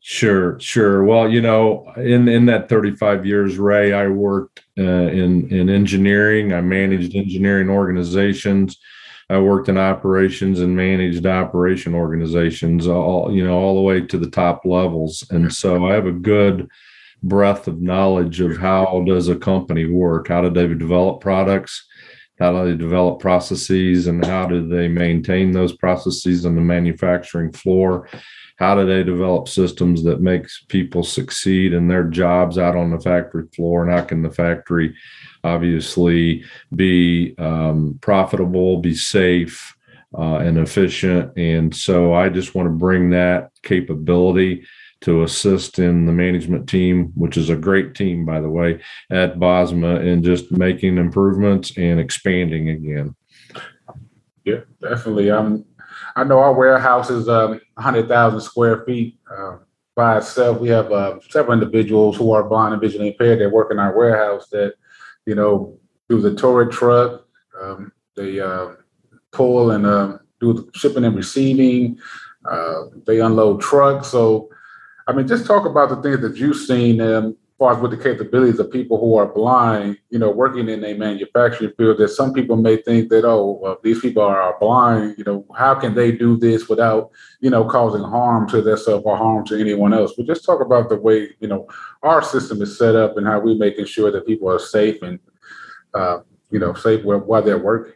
Sure, 0.00 0.58
sure. 0.58 1.04
Well, 1.04 1.28
you 1.28 1.40
know, 1.40 1.92
in 1.96 2.26
in 2.26 2.46
that 2.46 2.68
35 2.68 3.24
years, 3.24 3.56
Ray, 3.56 3.92
I 3.92 4.08
worked 4.08 4.64
uh, 4.76 4.82
in 4.82 5.48
in 5.50 5.70
engineering. 5.70 6.52
I 6.52 6.60
managed 6.60 7.14
engineering 7.14 7.68
organizations. 7.68 8.78
I 9.30 9.38
worked 9.38 9.68
in 9.68 9.78
operations 9.78 10.60
and 10.60 10.76
managed 10.76 11.24
operation 11.24 11.94
organizations 11.94 12.86
all 12.86 13.32
you 13.32 13.44
know 13.44 13.58
all 13.58 13.76
the 13.76 13.80
way 13.80 14.00
to 14.00 14.18
the 14.18 14.28
top 14.28 14.62
levels 14.64 15.24
and 15.30 15.52
so 15.52 15.86
I 15.86 15.94
have 15.94 16.06
a 16.06 16.12
good 16.12 16.68
breadth 17.22 17.66
of 17.66 17.80
knowledge 17.80 18.40
of 18.40 18.58
how 18.58 19.04
does 19.06 19.28
a 19.28 19.36
company 19.36 19.86
work 19.86 20.28
how 20.28 20.42
do 20.42 20.50
they 20.50 20.66
develop 20.74 21.20
products 21.22 21.86
how 22.42 22.52
do 22.52 22.70
they 22.70 22.76
develop 22.76 23.20
processes 23.20 24.06
and 24.06 24.24
how 24.24 24.46
do 24.46 24.68
they 24.68 24.88
maintain 24.88 25.52
those 25.52 25.76
processes 25.76 26.44
on 26.44 26.54
the 26.54 26.60
manufacturing 26.60 27.52
floor 27.52 28.08
how 28.62 28.74
do 28.74 28.86
they 28.86 29.02
develop 29.02 29.48
systems 29.48 30.04
that 30.04 30.20
makes 30.20 30.64
people 30.68 31.02
succeed 31.02 31.72
in 31.72 31.88
their 31.88 32.04
jobs 32.04 32.58
out 32.58 32.76
on 32.76 32.90
the 32.90 33.00
factory 33.00 33.46
floor 33.54 33.82
and 33.82 33.92
how 33.92 34.04
can 34.04 34.22
the 34.22 34.30
factory 34.30 34.94
obviously 35.44 36.44
be 36.74 37.34
um, 37.38 37.98
profitable, 38.00 38.78
be 38.78 38.94
safe, 38.94 39.74
uh, 40.16 40.36
and 40.36 40.58
efficient. 40.58 41.36
And 41.36 41.74
so 41.74 42.14
I 42.14 42.28
just 42.28 42.54
want 42.54 42.66
to 42.66 42.70
bring 42.70 43.10
that 43.10 43.50
capability 43.62 44.64
to 45.02 45.22
assist 45.22 45.78
in 45.78 46.06
the 46.06 46.12
management 46.12 46.68
team, 46.68 47.12
which 47.14 47.36
is 47.36 47.50
a 47.50 47.56
great 47.56 47.94
team, 47.94 48.24
by 48.24 48.40
the 48.40 48.48
way, 48.48 48.80
at 49.10 49.38
Bosma, 49.38 50.04
in 50.04 50.22
just 50.22 50.50
making 50.50 50.98
improvements 50.98 51.76
and 51.76 52.00
expanding 52.00 52.70
again. 52.70 53.14
Yeah, 54.44 54.60
definitely. 54.80 55.30
Um, 55.30 55.64
I 56.16 56.24
know 56.24 56.38
our 56.38 56.52
warehouse 56.52 57.10
is 57.10 57.28
um, 57.28 57.60
100,000 57.74 58.40
square 58.40 58.84
feet 58.84 59.18
uh, 59.30 59.58
by 59.94 60.18
itself. 60.18 60.60
We 60.60 60.68
have 60.68 60.90
uh, 60.90 61.20
several 61.30 61.54
individuals 61.54 62.16
who 62.16 62.32
are 62.32 62.42
blind 62.42 62.74
and 62.74 62.82
visually 62.82 63.08
impaired 63.08 63.40
that 63.40 63.52
work 63.52 63.70
in 63.70 63.78
our 63.78 63.96
warehouse 63.96 64.48
that 64.48 64.74
you 65.26 65.34
know, 65.34 65.78
do 66.08 66.20
the 66.20 66.34
tour 66.34 66.66
truck. 66.66 67.26
Um, 67.60 67.92
they 68.16 68.40
uh, 68.40 68.72
pull 69.30 69.70
and 69.70 70.18
do 70.40 70.52
the 70.52 70.70
shipping 70.74 71.04
and 71.04 71.16
receiving. 71.16 71.98
Uh, 72.48 72.84
they 73.06 73.20
unload 73.20 73.60
trucks. 73.60 74.08
So, 74.08 74.50
I 75.06 75.12
mean, 75.12 75.26
just 75.26 75.46
talk 75.46 75.66
about 75.66 75.88
the 75.88 76.02
things 76.02 76.20
that 76.20 76.36
you've 76.36 76.56
seen 76.56 77.00
um, 77.00 77.26
as 77.28 77.56
far 77.58 77.74
as 77.74 77.80
with 77.80 77.90
the 77.92 77.96
capabilities 77.96 78.58
of 78.58 78.70
people 78.70 78.98
who 78.98 79.16
are 79.16 79.26
blind, 79.26 79.98
you 80.10 80.18
know, 80.18 80.30
working 80.30 80.68
in 80.68 80.84
a 80.84 80.94
manufacturing 80.94 81.72
field 81.76 81.98
that 81.98 82.08
some 82.08 82.32
people 82.32 82.56
may 82.56 82.76
think 82.76 83.08
that, 83.10 83.24
oh, 83.24 83.58
well, 83.62 83.78
these 83.82 84.00
people 84.00 84.22
are 84.22 84.56
blind, 84.58 85.16
you 85.18 85.24
know, 85.24 85.44
how 85.56 85.74
can 85.74 85.94
they 85.94 86.12
do 86.12 86.36
this 86.36 86.68
without, 86.68 87.10
you 87.40 87.50
know, 87.50 87.64
causing 87.64 88.02
harm 88.02 88.48
to 88.48 88.62
themselves 88.62 89.04
or 89.04 89.16
harm 89.16 89.44
to 89.46 89.60
anyone 89.60 89.92
else? 89.94 90.12
But 90.16 90.26
just 90.26 90.44
talk 90.44 90.60
about 90.60 90.88
the 90.88 90.96
way, 90.96 91.30
you 91.40 91.48
know, 91.48 91.68
our 92.02 92.22
system 92.22 92.60
is 92.62 92.76
set 92.78 92.96
up 92.96 93.16
and 93.16 93.26
how 93.26 93.40
we're 93.40 93.56
making 93.56 93.86
sure 93.86 94.10
that 94.10 94.26
people 94.26 94.50
are 94.50 94.58
safe 94.58 95.00
and 95.02 95.18
uh, 95.94 96.20
you 96.50 96.58
know 96.58 96.74
safe 96.74 97.04
while 97.04 97.42
they're 97.42 97.58
working. 97.58 97.94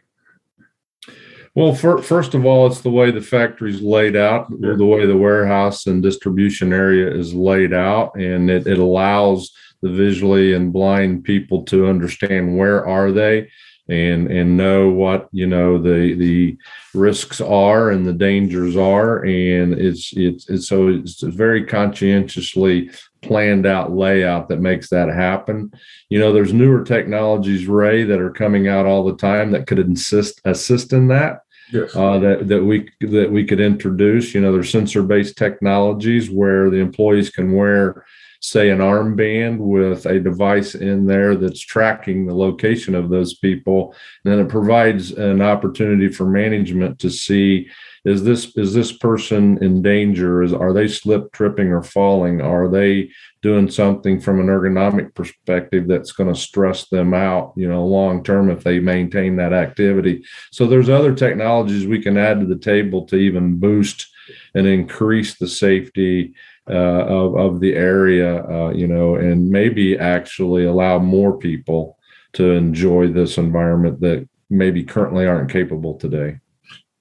Well, 1.57 1.73
for, 1.73 2.03
first 2.03 2.35
of 2.35 2.45
all, 2.45 2.67
it's 2.67 2.81
the 2.81 2.91
way 2.91 3.09
the 3.09 3.19
factory's 3.19 3.81
laid 3.81 4.15
out, 4.15 4.45
yeah. 4.59 4.75
the 4.77 4.85
way 4.85 5.07
the 5.07 5.17
warehouse 5.17 5.87
and 5.87 6.03
distribution 6.03 6.71
area 6.71 7.11
is 7.11 7.33
laid 7.33 7.73
out, 7.73 8.13
and 8.13 8.51
it, 8.51 8.67
it 8.67 8.77
allows 8.77 9.51
the 9.81 9.89
visually 9.89 10.53
and 10.53 10.71
blind 10.71 11.23
people 11.23 11.63
to 11.63 11.87
understand 11.87 12.59
where 12.59 12.85
are 12.85 13.11
they 13.11 13.49
and 13.89 14.29
and 14.29 14.55
know 14.55 14.89
what 14.89 15.29
you 15.31 15.47
know 15.47 15.81
the 15.81 16.13
the 16.13 16.57
risks 16.93 17.39
are 17.39 17.89
and 17.89 18.05
the 18.05 18.13
dangers 18.13 18.75
are 18.75 19.23
and 19.23 19.73
it's 19.75 20.11
it's, 20.17 20.49
it's 20.49 20.67
so 20.67 20.89
it's 20.89 21.21
very 21.21 21.63
conscientiously 21.63 22.91
planned 23.21 23.65
out 23.65 23.93
layout 23.93 24.49
that 24.49 24.59
makes 24.59 24.89
that 24.89 25.07
happen 25.07 25.71
you 26.09 26.19
know 26.19 26.33
there's 26.33 26.51
newer 26.51 26.83
technologies 26.83 27.65
ray 27.65 28.03
that 28.03 28.19
are 28.19 28.31
coming 28.31 28.67
out 28.67 28.85
all 28.85 29.05
the 29.05 29.15
time 29.15 29.51
that 29.51 29.67
could 29.67 29.79
assist 29.79 30.41
assist 30.43 30.91
in 30.91 31.07
that 31.07 31.39
yes. 31.71 31.95
Uh, 31.95 32.19
that 32.19 32.47
that 32.47 32.63
we 32.63 32.89
that 33.01 33.31
we 33.31 33.45
could 33.45 33.59
introduce 33.59 34.33
you 34.33 34.41
know 34.41 34.51
there's 34.51 34.71
sensor 34.71 35.03
based 35.03 35.37
technologies 35.37 36.29
where 36.29 36.69
the 36.69 36.77
employees 36.77 37.29
can 37.29 37.53
wear 37.53 38.05
say 38.39 38.69
an 38.69 38.79
armband 38.79 39.57
with 39.57 40.05
a 40.05 40.19
device 40.19 40.75
in 40.75 41.05
there 41.05 41.35
that's 41.35 41.59
tracking 41.59 42.25
the 42.25 42.35
location 42.35 42.95
of 42.95 43.09
those 43.09 43.35
people. 43.35 43.95
And 44.23 44.33
then 44.33 44.45
it 44.45 44.49
provides 44.49 45.11
an 45.11 45.41
opportunity 45.41 46.07
for 46.09 46.25
management 46.25 46.99
to 46.99 47.09
see 47.09 47.67
is 48.05 48.23
this 48.23 48.55
is 48.55 48.73
this 48.73 48.93
person 48.93 49.61
in 49.61 49.81
danger? 49.81 50.41
Is 50.41 50.53
are 50.53 50.71
they 50.71 50.87
slip 50.87 51.33
tripping 51.33 51.73
or 51.73 51.83
falling? 51.83 52.41
Are 52.41 52.69
they 52.69 53.09
doing 53.47 53.69
something 53.69 54.19
from 54.19 54.39
an 54.39 54.47
ergonomic 54.47 55.15
perspective 55.15 55.87
that's 55.87 56.11
going 56.11 56.31
to 56.33 56.39
stress 56.47 56.79
them 56.89 57.13
out 57.13 57.53
you 57.55 57.67
know 57.67 57.85
long 57.85 58.23
term 58.23 58.49
if 58.49 58.61
they 58.63 58.79
maintain 58.79 59.37
that 59.37 59.53
activity 59.53 60.15
so 60.51 60.65
there's 60.65 60.89
other 60.89 61.13
technologies 61.13 61.87
we 61.87 62.01
can 62.01 62.17
add 62.17 62.39
to 62.39 62.45
the 62.45 62.63
table 62.73 63.05
to 63.05 63.15
even 63.15 63.59
boost 63.59 64.07
and 64.53 64.67
increase 64.67 65.37
the 65.37 65.47
safety 65.47 66.33
uh, 66.69 67.05
of 67.07 67.37
of 67.37 67.59
the 67.61 67.73
area, 67.75 68.43
uh, 68.45 68.71
you 68.71 68.87
know, 68.87 69.15
and 69.15 69.49
maybe 69.49 69.97
actually 69.97 70.65
allow 70.65 70.99
more 70.99 71.37
people 71.37 71.97
to 72.33 72.51
enjoy 72.51 73.07
this 73.07 73.37
environment 73.37 74.01
that 74.01 74.27
maybe 74.49 74.83
currently 74.83 75.25
aren't 75.25 75.51
capable 75.51 75.97
today. 75.97 76.39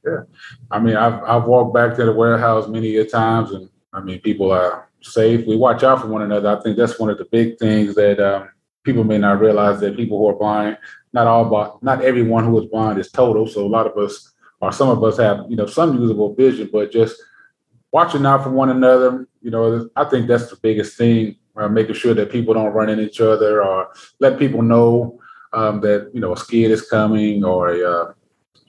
Yeah, 0.05 0.23
I 0.71 0.79
mean, 0.79 0.97
I've 0.97 1.21
I've 1.25 1.45
walked 1.45 1.75
back 1.75 1.97
to 1.97 2.05
the 2.05 2.13
warehouse 2.13 2.69
many 2.69 2.97
a 2.97 3.05
times, 3.05 3.51
and 3.51 3.69
I 3.93 4.01
mean, 4.01 4.21
people 4.21 4.53
are 4.53 4.86
safe. 5.11 5.47
We 5.47 5.57
watch 5.57 5.83
out 5.83 6.01
for 6.01 6.09
one 6.09 6.23
another. 6.23 6.57
I 6.57 6.61
think 6.61 6.77
that's 6.77 6.99
one 6.99 7.11
of 7.11 7.19
the 7.19 7.27
big 7.27 7.59
things 7.59 7.95
that 7.95 8.21
um, 8.21 8.49
people 8.85 9.05
may 9.05 9.19
not 9.19 9.41
realize 9.41 9.81
that 9.81 9.97
people 9.97 10.19
who 10.19 10.29
are 10.29 10.37
blind, 10.37 10.79
not 11.13 11.27
all, 11.27 11.79
not 11.83 12.03
everyone 12.03 12.45
who 12.45 12.59
is 12.61 12.67
blind 12.67 12.99
is 12.99 13.11
total. 13.11 13.47
So 13.47 13.65
a 13.65 13.69
lot 13.69 13.87
of 13.87 13.97
us, 13.99 14.33
or 14.61 14.73
some 14.73 14.89
of 14.89 15.03
us, 15.05 15.19
have 15.19 15.45
you 15.49 15.57
know 15.57 15.67
some 15.67 16.01
usable 16.01 16.35
vision, 16.35 16.71
but 16.73 16.93
just 16.93 17.23
watching 17.93 18.27
out 18.27 18.43
for 18.43 18.51
one 18.51 18.71
another. 18.71 19.27
You 19.43 19.51
know, 19.51 19.89
I 19.97 20.05
think 20.05 20.27
that's 20.27 20.51
the 20.51 20.57
biggest 20.57 20.97
thing. 20.97 21.37
Uh, 21.57 21.69
making 21.69 21.95
sure 21.95 22.13
that 22.13 22.31
people 22.31 22.53
don't 22.53 22.75
run 22.75 22.91
into 22.91 23.05
each 23.05 23.21
other, 23.21 23.63
or 23.63 23.89
let 24.21 24.39
people 24.39 24.63
know 24.63 25.19
um, 25.53 25.81
that 25.81 26.11
you 26.13 26.21
know 26.21 26.33
a 26.33 26.37
skid 26.37 26.71
is 26.71 26.89
coming 26.89 27.45
or 27.45 27.69
a 27.69 27.91
uh, 27.91 28.13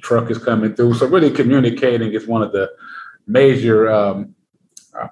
truck 0.01 0.31
is 0.31 0.37
coming 0.37 0.73
through. 0.73 0.93
So 0.95 1.07
really, 1.07 1.31
communicating 1.31 2.13
is 2.13 2.27
one 2.27 2.41
of 2.41 2.51
the 2.51 2.71
major, 3.27 3.89
um, 3.91 4.33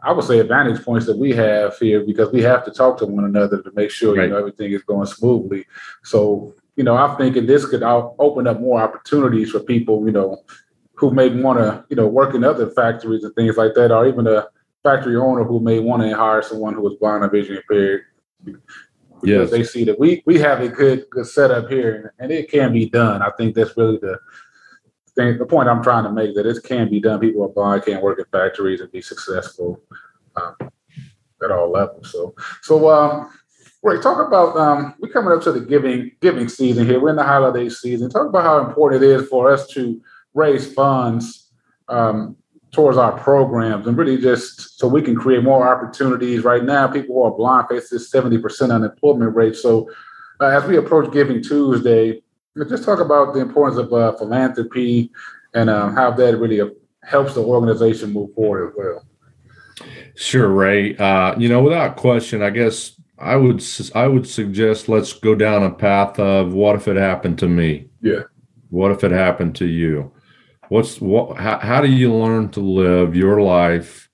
I 0.04 0.12
would 0.12 0.26
say, 0.26 0.40
advantage 0.40 0.84
points 0.84 1.06
that 1.06 1.18
we 1.18 1.32
have 1.34 1.78
here 1.78 2.04
because 2.04 2.32
we 2.32 2.42
have 2.42 2.66
to 2.66 2.72
talk 2.72 2.98
to 3.00 3.06
one 3.06 3.26
another 3.26 3.62
to 3.62 3.72
make 3.76 3.92
sure 3.92 4.16
right. 4.16 4.24
you 4.24 4.30
know 4.30 4.38
everything 4.38 4.72
is 4.72 4.84
going 4.84 5.06
smoothly. 5.06 5.66
So 6.04 6.54
you 6.76 6.84
know, 6.84 6.98
I'm 6.98 7.18
thinking 7.18 7.46
this 7.46 7.66
could 7.66 7.84
open 7.84 8.48
up 8.48 8.60
more 8.60 8.82
opportunities 8.82 9.52
for 9.52 9.60
people. 9.60 10.06
You 10.06 10.12
know, 10.12 10.44
who 10.96 11.12
may 11.12 11.30
want 11.30 11.60
to, 11.60 11.86
you 11.90 11.96
know, 11.96 12.08
work 12.08 12.36
in 12.36 12.44
other 12.44 12.70
factories 12.72 13.24
and 13.24 13.34
things 13.36 13.58
like 13.58 13.74
that, 13.76 13.92
or 13.92 14.08
even 14.08 14.28
a 14.28 14.48
factory 14.84 15.16
owner 15.16 15.44
who 15.44 15.60
may 15.60 15.80
want 15.80 16.02
to 16.02 16.16
hire 16.16 16.42
someone 16.42 16.74
who 16.74 16.88
is 16.90 16.98
blind 17.00 17.24
or 17.24 17.30
vision 17.30 17.58
impaired. 17.58 18.04
Because 18.44 18.54
yes. 19.24 19.52
they 19.52 19.64
see 19.64 19.84
that 19.86 20.00
we 20.00 20.22
we 20.26 20.38
have 20.40 20.62
a 20.62 20.68
good 20.68 21.06
good 21.10 21.26
setup 21.26 21.70
here 21.70 22.14
and 22.20 22.32
it 22.32 22.50
can 22.50 22.74
be 22.74 22.90
done. 22.90 23.22
I 23.22 23.32
think 23.38 23.56
that's 23.56 23.76
really 23.78 23.98
the 23.98 24.20
thing, 25.16 25.38
the 25.38 25.46
point 25.46 25.70
I'm 25.70 25.84
trying 25.84 26.04
to 26.04 26.12
make 26.12 26.36
that 26.36 26.46
it 26.46 26.64
can 26.64 26.90
be 26.90 27.00
done. 27.00 27.20
People 27.20 27.44
are 27.44 27.50
blind 27.50 27.86
can't 27.86 28.04
work 28.04 28.20
in 28.20 28.26
factories 28.32 28.82
and 28.82 28.92
be 28.92 29.02
successful 29.02 29.82
um, 30.36 30.56
at 31.44 31.52
all 31.52 31.72
levels. 31.72 32.12
So 32.12 32.36
so 32.62 32.90
um 32.90 33.30
Right. 33.86 34.02
Talk 34.02 34.28
about 34.28 34.58
um, 34.58 34.96
we're 34.98 35.12
coming 35.12 35.32
up 35.32 35.44
to 35.44 35.52
the 35.52 35.60
giving 35.60 36.10
giving 36.20 36.50
season 36.50 36.88
here. 36.88 37.00
We're 37.00 37.12
in 37.12 37.18
the 37.18 37.24
holiday 37.24 37.70
season. 37.70 38.10
Talk 38.10 38.26
about 38.26 38.44
how 38.44 38.68
important 38.68 39.04
it 39.04 39.08
is 39.12 39.28
for 39.28 39.52
us 39.52 39.68
to 39.74 40.02
raise 40.34 40.74
funds 40.74 41.52
um, 41.88 42.36
towards 42.72 42.98
our 42.98 43.12
programs 43.20 43.86
and 43.86 43.96
really 43.96 44.18
just 44.18 44.80
so 44.80 44.88
we 44.88 45.04
can 45.04 45.16
create 45.16 45.44
more 45.44 45.68
opportunities. 45.68 46.44
Right 46.44 46.64
now, 46.64 46.88
people 46.88 47.14
who 47.14 47.22
are 47.26 47.38
blind 47.38 47.68
face 47.70 47.92
this 47.92 48.12
70% 48.12 48.74
unemployment 48.74 49.36
rate. 49.36 49.56
So 49.56 49.88
uh, 50.42 50.48
as 50.48 50.66
we 50.66 50.78
approach 50.78 51.14
Giving 51.14 51.44
Tuesday, 51.44 52.24
just 52.64 52.84
talk 52.84 53.00
about 53.00 53.34
the 53.34 53.42
importance 53.42 53.78
of 53.78 53.92
uh, 53.92 54.14
philanthropy 54.14 55.12
and 55.54 55.70
uh, 55.70 55.90
how 55.92 56.12
that 56.12 56.38
really 56.38 56.62
helps 57.04 57.34
the 57.34 57.42
organization 57.42 58.14
move 58.14 58.34
forward 58.34 58.70
as 58.70 58.74
well. 58.78 59.06
Sure, 60.16 60.48
Ray. 60.48 60.96
Uh, 60.96 61.38
you 61.38 61.50
know, 61.50 61.62
without 61.62 61.98
question, 61.98 62.42
I 62.42 62.50
guess 62.50 63.00
I 63.20 63.36
would 63.36 63.64
I 63.94 64.08
would 64.08 64.28
suggest 64.28 64.88
let's 64.88 65.14
go 65.14 65.36
down 65.36 65.64
a 65.64 65.72
path 65.72 66.20
of 66.20 66.54
what 66.54 66.76
if 66.76 66.88
it 66.88 66.96
happened 66.96 67.40
to 67.40 67.50
me? 67.50 67.90
Yeah. 68.02 68.22
What 68.70 68.92
if 68.92 69.04
it 69.04 69.12
happened 69.12 69.56
to 69.58 69.66
you? 69.66 70.12
what's 70.70 71.00
what 71.00 71.38
how, 71.38 71.60
how 71.60 71.82
do 71.82 71.88
you 71.88 72.14
learn 72.14 72.50
to 72.50 72.60
live 72.60 73.16
your 73.16 73.42
life 73.42 74.10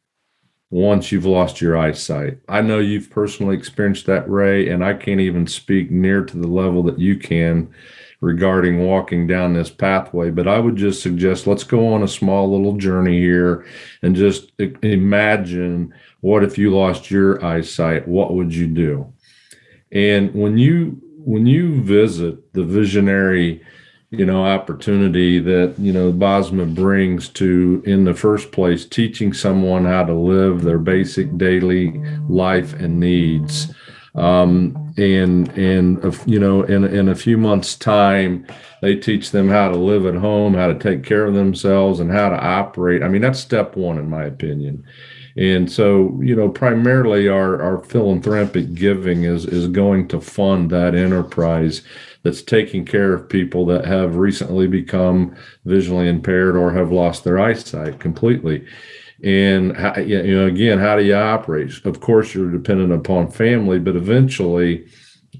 once 0.70 1.12
you've 1.12 1.26
lost 1.26 1.62
your 1.62 1.78
eyesight 1.78 2.38
i 2.50 2.62
know 2.62 2.80
you've 2.80 3.10
personally 3.10 3.56
experienced 3.56 4.06
that 4.06 4.30
ray 4.30 4.70
and 4.70 4.84
i 4.84 4.94
can't 4.94 5.22
even 5.22 5.48
speak 5.48 5.92
near 5.92 6.24
to 6.24 6.38
the 6.38 6.48
level 6.48 6.84
that 6.84 7.00
you 7.00 7.18
can 7.18 7.74
regarding 8.22 8.80
walking 8.80 9.28
down 9.28 9.54
this 9.54 9.70
pathway 9.70 10.30
but 10.30 10.48
i 10.48 10.60
would 10.60 10.76
just 10.76 11.02
suggest 11.02 11.48
let's 11.48 11.64
go 11.64 11.94
on 11.94 12.04
a 12.04 12.08
small 12.08 12.52
little 12.52 12.78
journey 12.78 13.20
here 13.20 13.66
and 14.02 14.16
just 14.16 14.52
imagine 14.82 15.94
what 16.22 16.44
if 16.44 16.58
you 16.58 16.74
lost 16.74 17.12
your 17.12 17.44
eyesight? 17.44 18.08
What 18.08 18.34
would 18.34 18.54
you 18.54 18.68
do? 18.68 19.12
And 19.92 20.34
when 20.34 20.58
you 20.58 21.02
when 21.24 21.46
you 21.46 21.82
visit 21.82 22.54
the 22.54 22.64
visionary 22.64 23.62
you 24.10 24.26
know 24.26 24.44
opportunity 24.44 25.40
that 25.40 25.76
you 25.78 25.94
know 25.94 26.12
bosma 26.12 26.74
brings 26.74 27.30
to 27.30 27.82
in 27.86 28.04
the 28.04 28.14
first 28.14 28.52
place 28.52 28.86
teaching 28.86 29.32
someone 29.32 29.86
how 29.86 30.04
to 30.04 30.14
live 30.14 30.64
their 30.64 30.80
basic 30.80 31.38
daily 31.38 31.92
life 32.28 32.74
and 32.74 33.00
needs 33.00 33.74
um, 34.16 34.91
and 34.98 35.50
and 35.58 36.04
you 36.26 36.40
know 36.40 36.64
in 36.64 36.84
in 36.84 37.10
a 37.10 37.16
few 37.16 37.38
months 37.38 37.76
time 37.76 38.46
they 38.82 38.96
teach 38.96 39.32
them 39.32 39.50
how 39.50 39.70
to 39.70 39.78
live 39.78 40.06
at 40.06 40.16
home 40.16 40.54
how 40.54 40.68
to 40.68 40.78
take 40.78 41.04
care 41.04 41.26
of 41.26 41.34
themselves 41.34 42.00
and 42.00 42.12
how 42.12 42.30
to 42.30 42.44
operate 42.44 43.04
i 43.04 43.08
mean 43.08 43.22
that's 43.22 43.40
step 43.40 43.76
one 43.76 43.98
in 43.98 44.10
my 44.10 44.24
opinion 44.24 44.84
and 45.38 45.72
so 45.72 46.20
you 46.22 46.36
know 46.36 46.50
primarily 46.50 47.28
our 47.28 47.62
our 47.62 47.84
philanthropic 47.84 48.74
giving 48.74 49.24
is 49.24 49.46
is 49.46 49.68
going 49.68 50.08
to 50.08 50.20
fund 50.20 50.70
that 50.70 50.94
enterprise 50.96 51.82
that's 52.24 52.42
taking 52.42 52.86
care 52.86 53.14
of 53.14 53.30
people 53.30 53.66
that 53.66 53.86
have 53.86 54.16
recently 54.16 54.68
become 54.68 55.36
visually 55.66 56.08
impaired 56.08 56.56
or 56.56 56.72
have 56.72 56.92
lost 56.92 57.24
their 57.24 57.40
eyesight 57.40 58.00
completely. 58.00 58.66
And 59.24 59.78
how, 59.78 60.00
you 60.00 60.36
know, 60.36 60.48
again, 60.48 60.80
how 60.80 60.96
do 60.96 61.04
you 61.04 61.16
operate? 61.16 61.86
Of 61.86 62.00
course, 62.00 62.34
you're 62.34 62.52
dependent 62.52 62.92
upon 62.92 63.30
family, 63.30 63.78
but 63.78 63.96
eventually, 63.96 64.88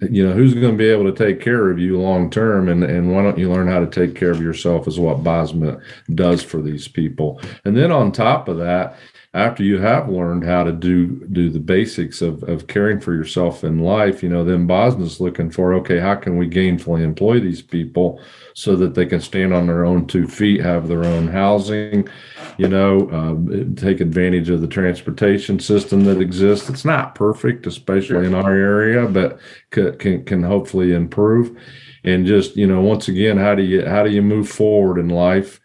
you 0.02 0.26
know, 0.26 0.34
who's 0.34 0.54
going 0.54 0.72
to 0.72 0.78
be 0.78 0.90
able 0.90 1.12
to 1.12 1.26
take 1.26 1.42
care 1.42 1.70
of 1.70 1.80
you 1.80 2.00
long 2.00 2.30
term? 2.30 2.70
And 2.70 2.84
and 2.84 3.12
why 3.12 3.24
don't 3.24 3.38
you 3.38 3.52
learn 3.52 3.68
how 3.68 3.80
to 3.80 3.88
take 3.88 4.16
care 4.16 4.32
of 4.32 4.42
yourself? 4.42 4.88
Is 4.88 5.00
what 5.00 5.24
Bosma 5.24 5.82
does 6.14 6.44
for 6.44 6.62
these 6.62 6.88
people. 6.88 7.42
And 7.66 7.76
then 7.76 7.92
on 7.92 8.12
top 8.12 8.48
of 8.48 8.58
that, 8.58 8.98
after 9.34 9.64
you 9.64 9.80
have 9.80 10.10
learned 10.10 10.44
how 10.44 10.62
to 10.62 10.74
do 10.74 11.08
do 11.32 11.50
the 11.50 11.60
basics 11.60 12.22
of, 12.22 12.44
of 12.44 12.68
caring 12.68 13.00
for 13.00 13.14
yourself 13.14 13.64
in 13.64 13.80
life, 13.80 14.22
you 14.22 14.28
know, 14.28 14.44
then 14.44 14.68
Bosma's 14.68 15.22
looking 15.22 15.50
for, 15.50 15.74
okay, 15.76 16.00
how 16.00 16.16
can 16.16 16.36
we 16.36 16.50
gainfully 16.50 17.02
employ 17.02 17.40
these 17.40 17.62
people 17.62 18.22
so 18.54 18.76
that 18.76 18.94
they 18.94 19.06
can 19.06 19.22
stand 19.22 19.54
on 19.54 19.68
their 19.68 19.86
own 19.86 20.06
two 20.06 20.28
feet, 20.28 20.60
have 20.60 20.90
their 20.90 21.06
own 21.06 21.30
housing, 21.30 22.10
you 22.58 22.68
know, 22.68 23.08
uh, 23.10 23.80
take 23.80 24.02
advantage 24.02 24.50
of 24.50 24.60
the 24.60 24.68
transportation 24.68 25.60
system 25.60 26.04
that 26.04 26.20
exists. 26.20 26.70
It's 26.70 26.84
not 26.84 27.16
perfect, 27.16 27.66
especially 27.66 28.26
in 28.26 28.36
our 28.36 28.54
area, 28.54 29.08
but 29.08 29.40
can, 29.70 29.98
can, 29.98 30.26
can 30.26 30.44
hopefully 30.44 30.94
improve. 30.94 31.58
And 32.04 32.26
just, 32.26 32.58
you 32.58 32.68
know, 32.68 32.82
once 32.82 33.08
again, 33.08 33.38
how 33.38 33.56
do 33.56 33.64
you, 33.64 33.86
how 33.86 34.04
do 34.04 34.10
you 34.10 34.22
move 34.22 34.50
forward 34.50 35.00
in 35.00 35.08
life? 35.08 35.62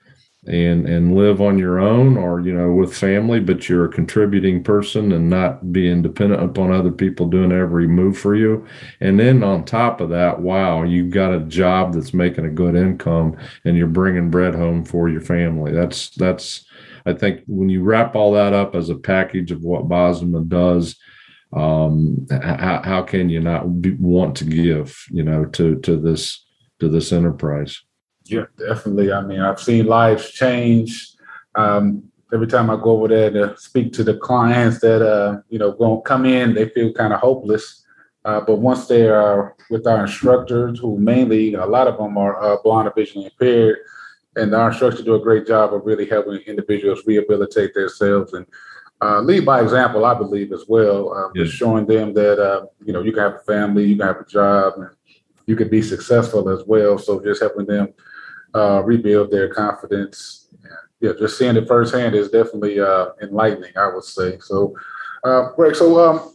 And 0.47 0.87
and 0.87 1.17
live 1.17 1.41
on 1.41 1.59
your 1.59 1.81
own 1.81 2.17
or 2.17 2.41
you 2.41 2.53
know 2.53 2.71
with 2.71 2.97
family 2.97 3.41
but 3.41 3.69
you're 3.69 3.87
a 3.87 3.93
contributing 3.93 4.63
person 4.63 5.13
and 5.13 5.29
not 5.29 5.73
being 5.73 6.03
dependent 6.03 6.43
upon 6.43 6.71
other 6.71 6.93
people 6.93 7.27
doing 7.27 7.53
every 7.53 7.87
move 7.87 8.17
for 8.19 8.35
you. 8.35 8.65
And 9.01 9.19
then 9.19 9.43
on 9.43 9.65
top 9.65 10.01
of 10.01 10.11
that 10.11 10.41
wow 10.41 10.83
you've 10.83 11.11
got 11.11 11.35
a 11.35 11.41
job 11.41 11.95
that's 11.95 12.15
making 12.15 12.45
a 12.45 12.51
good 12.51 12.77
income 12.77 13.37
and 13.65 13.77
you're 13.77 13.87
bringing 13.87 14.31
bread 14.31 14.55
home 14.55 14.85
for 14.85 15.09
your 15.09 15.21
family. 15.21 15.73
That's 15.73 16.11
that's 16.11 16.65
i 17.07 17.13
think 17.13 17.43
when 17.47 17.69
you 17.69 17.83
wrap 17.83 18.15
all 18.15 18.33
that 18.33 18.53
up 18.53 18.75
as 18.75 18.91
a 18.91 18.95
package 18.95 19.51
of 19.51 19.63
what 19.63 19.89
bosma 19.89 20.47
does 20.47 20.97
um, 21.53 22.27
how, 22.31 22.83
how 22.85 23.03
can 23.03 23.31
you 23.31 23.41
not 23.41 23.81
be, 23.81 23.93
want 23.93 24.37
to 24.39 24.45
give 24.45 24.97
you 25.11 25.23
know 25.23 25.45
to 25.47 25.77
to 25.81 25.97
this 25.97 26.45
to 26.81 26.89
this 26.89 27.13
enterprise 27.13 27.81
yeah, 28.31 28.45
definitely. 28.59 29.13
I 29.13 29.23
mean, 29.23 29.41
I've 29.41 29.61
seen 29.61 29.87
lives 29.87 30.31
change. 30.31 31.13
Um, 31.55 32.05
every 32.33 32.47
time 32.47 32.71
I 32.71 32.77
go 32.77 32.91
over 32.91 33.09
there 33.09 33.31
to 33.31 33.57
speak 33.57 33.93
to 33.95 34.05
the 34.05 34.17
clients 34.17 34.81
that 34.81 35.03
uh, 35.03 35.41
you 35.49 35.59
know 35.59 35.73
going 35.73 36.03
come 36.03 36.27
in, 36.27 36.55
they 36.55 36.69
feel 36.69 36.93
kind 36.93 37.13
of 37.13 37.21
hopeless. 37.21 37.85
Uh, 38.25 38.41
but 38.41 38.57
once 38.57 38.89
they 38.89 39.09
are 39.09 39.55
with 39.71 39.87
our 39.87 40.03
instructors, 40.03 40.81
who 40.81 40.99
mainly 40.99 41.55
a 41.55 41.65
lot 41.65 41.87
of 41.87 41.97
them 41.97 42.19
are 42.19 42.43
uh, 42.43 42.57
blind 42.63 42.89
or 42.89 42.93
visually 42.95 43.27
impaired, 43.27 43.79
and 44.35 44.55
our 44.55 44.71
instructors 44.71 45.05
do 45.05 45.15
a 45.15 45.21
great 45.21 45.47
job 45.47 45.73
of 45.73 45.87
really 45.87 46.07
helping 46.07 46.41
individuals 46.41 47.03
rehabilitate 47.07 47.73
themselves 47.75 48.33
and 48.33 48.47
uh, 49.03 49.21
lead 49.21 49.45
by 49.45 49.61
example. 49.63 50.05
I 50.05 50.15
believe 50.15 50.53
as 50.53 50.65
well, 50.69 51.13
um, 51.15 51.33
yeah. 51.35 51.45
just 51.45 51.57
showing 51.57 51.87
them 51.87 52.15
that 52.15 52.43
uh, 52.43 52.67
you 52.85 52.93
know 52.93 53.03
you 53.03 53.13
can 53.13 53.23
have 53.23 53.35
a 53.35 53.39
family, 53.41 53.85
you 53.85 53.97
can 53.97 54.07
have 54.07 54.21
a 54.21 54.27
job, 54.27 54.75
and 54.79 54.89
you 55.47 55.55
can 55.55 55.69
be 55.69 55.83
successful 55.83 56.49
as 56.49 56.65
well. 56.67 56.99
So 56.99 57.23
just 57.23 57.41
helping 57.41 57.67
them 57.67 57.95
uh, 58.57 58.83
rebuild 58.83 59.31
their 59.31 59.53
confidence. 59.53 60.49
Yeah, 61.01 61.13
just 61.19 61.39
seeing 61.39 61.57
it 61.57 61.69
firsthand 61.69 62.15
is 62.15 62.31
definitely 62.31 62.81
uh, 62.81 63.09
enlightening, 63.21 63.77
I 63.77 63.93
would 63.93 64.05
say. 64.05 64.39
So, 64.41 64.75
uh, 65.25 65.51
Greg, 65.55 65.77
so 65.77 66.01
um, 66.01 66.35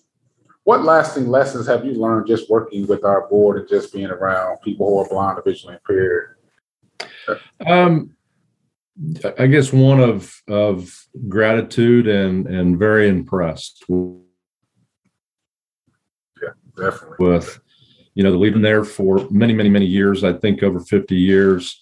what 0.65 0.83
lasting 0.83 1.27
lessons 1.27 1.65
have 1.65 1.83
you 1.83 1.93
learned 1.93 2.27
just 2.27 2.47
working 2.47 2.85
with 2.85 3.03
our 3.03 3.27
board 3.27 3.57
and 3.57 3.67
just 3.67 3.91
being 3.91 4.11
around 4.11 4.59
people 4.61 4.87
who 4.87 4.99
are 4.99 5.09
blind 5.09 5.39
or 5.39 5.41
visually 5.41 5.75
impaired? 5.75 6.35
Um, 7.65 8.15
I 9.39 9.47
guess 9.47 9.73
one 9.73 9.99
of 9.99 10.31
of 10.47 10.95
gratitude 11.27 12.07
and 12.07 12.45
and 12.45 12.77
very 12.77 13.09
impressed. 13.09 13.83
Yeah, 13.89 13.97
definitely. 16.77 17.15
With 17.17 17.59
you 18.13 18.23
know, 18.23 18.31
leading 18.31 18.61
there 18.61 18.83
for 18.83 19.27
many, 19.31 19.53
many, 19.53 19.69
many 19.69 19.87
years. 19.87 20.23
I 20.23 20.33
think 20.33 20.61
over 20.61 20.79
fifty 20.79 21.15
years 21.15 21.81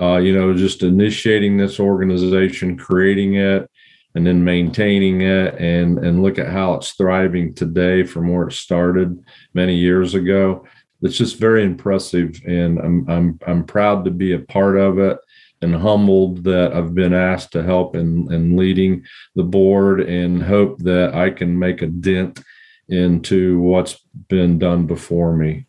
uh, 0.00 0.16
you 0.16 0.34
know, 0.34 0.54
just 0.54 0.82
initiating 0.82 1.56
this 1.56 1.78
organization, 1.78 2.76
creating 2.76 3.34
it, 3.34 3.70
and 4.14 4.26
then 4.26 4.44
maintaining 4.44 5.22
it, 5.22 5.54
and 5.58 5.98
and 5.98 6.22
look 6.22 6.38
at 6.38 6.52
how 6.52 6.74
it's 6.74 6.92
thriving 6.92 7.54
today 7.54 8.02
from 8.04 8.28
where 8.28 8.48
it 8.48 8.52
started 8.52 9.22
many 9.54 9.74
years 9.74 10.14
ago. 10.14 10.66
It's 11.02 11.16
just 11.16 11.38
very 11.38 11.64
impressive, 11.64 12.40
and 12.46 12.78
I'm 12.78 13.10
I'm 13.10 13.38
I'm 13.46 13.64
proud 13.64 14.04
to 14.04 14.10
be 14.10 14.32
a 14.32 14.38
part 14.38 14.78
of 14.78 14.98
it, 14.98 15.18
and 15.60 15.74
humbled 15.74 16.44
that 16.44 16.72
I've 16.72 16.94
been 16.94 17.14
asked 17.14 17.52
to 17.52 17.62
help 17.62 17.96
in 17.96 18.32
in 18.32 18.56
leading 18.56 19.04
the 19.34 19.44
board, 19.44 20.00
and 20.00 20.42
hope 20.42 20.78
that 20.80 21.14
I 21.14 21.30
can 21.30 21.58
make 21.58 21.82
a 21.82 21.86
dent 21.86 22.40
into 22.88 23.60
what's 23.60 23.98
been 24.28 24.58
done 24.58 24.86
before 24.86 25.36
me. 25.36 25.66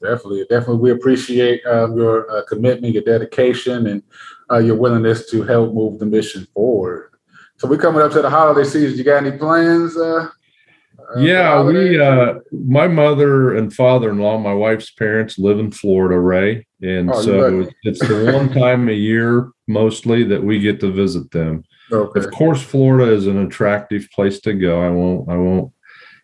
Definitely, 0.00 0.44
definitely. 0.48 0.76
We 0.76 0.90
appreciate 0.90 1.64
um, 1.66 1.96
your 1.96 2.30
uh, 2.30 2.44
commitment, 2.44 2.94
your 2.94 3.02
dedication, 3.02 3.86
and 3.86 4.02
uh, 4.50 4.58
your 4.58 4.76
willingness 4.76 5.30
to 5.30 5.42
help 5.42 5.74
move 5.74 5.98
the 5.98 6.06
mission 6.06 6.46
forward. 6.54 7.10
So 7.56 7.68
we're 7.68 7.78
coming 7.78 8.02
up 8.02 8.12
to 8.12 8.22
the 8.22 8.30
holiday 8.30 8.68
season. 8.68 8.98
You 8.98 9.04
got 9.04 9.24
any 9.24 9.36
plans? 9.36 9.96
Uh, 9.96 10.28
uh 10.98 11.20
yeah, 11.20 11.62
we. 11.62 12.00
Uh, 12.00 12.34
my 12.50 12.88
mother 12.88 13.56
and 13.56 13.72
father-in-law, 13.72 14.38
my 14.38 14.54
wife's 14.54 14.90
parents, 14.90 15.38
live 15.38 15.58
in 15.58 15.70
Florida, 15.70 16.18
Ray, 16.18 16.66
and 16.80 17.10
oh, 17.10 17.20
so 17.20 17.68
it's 17.82 18.00
the 18.00 18.32
one 18.32 18.52
time 18.52 18.88
a 18.88 18.92
year 18.92 19.50
mostly 19.68 20.24
that 20.24 20.42
we 20.42 20.60
get 20.60 20.80
to 20.80 20.92
visit 20.92 21.30
them. 21.30 21.64
Okay. 21.90 22.20
Of 22.20 22.30
course, 22.30 22.62
Florida 22.62 23.12
is 23.12 23.26
an 23.26 23.44
attractive 23.46 24.08
place 24.14 24.40
to 24.40 24.54
go. 24.54 24.80
I 24.80 24.90
won't. 24.90 25.28
I 25.28 25.36
won't 25.36 25.72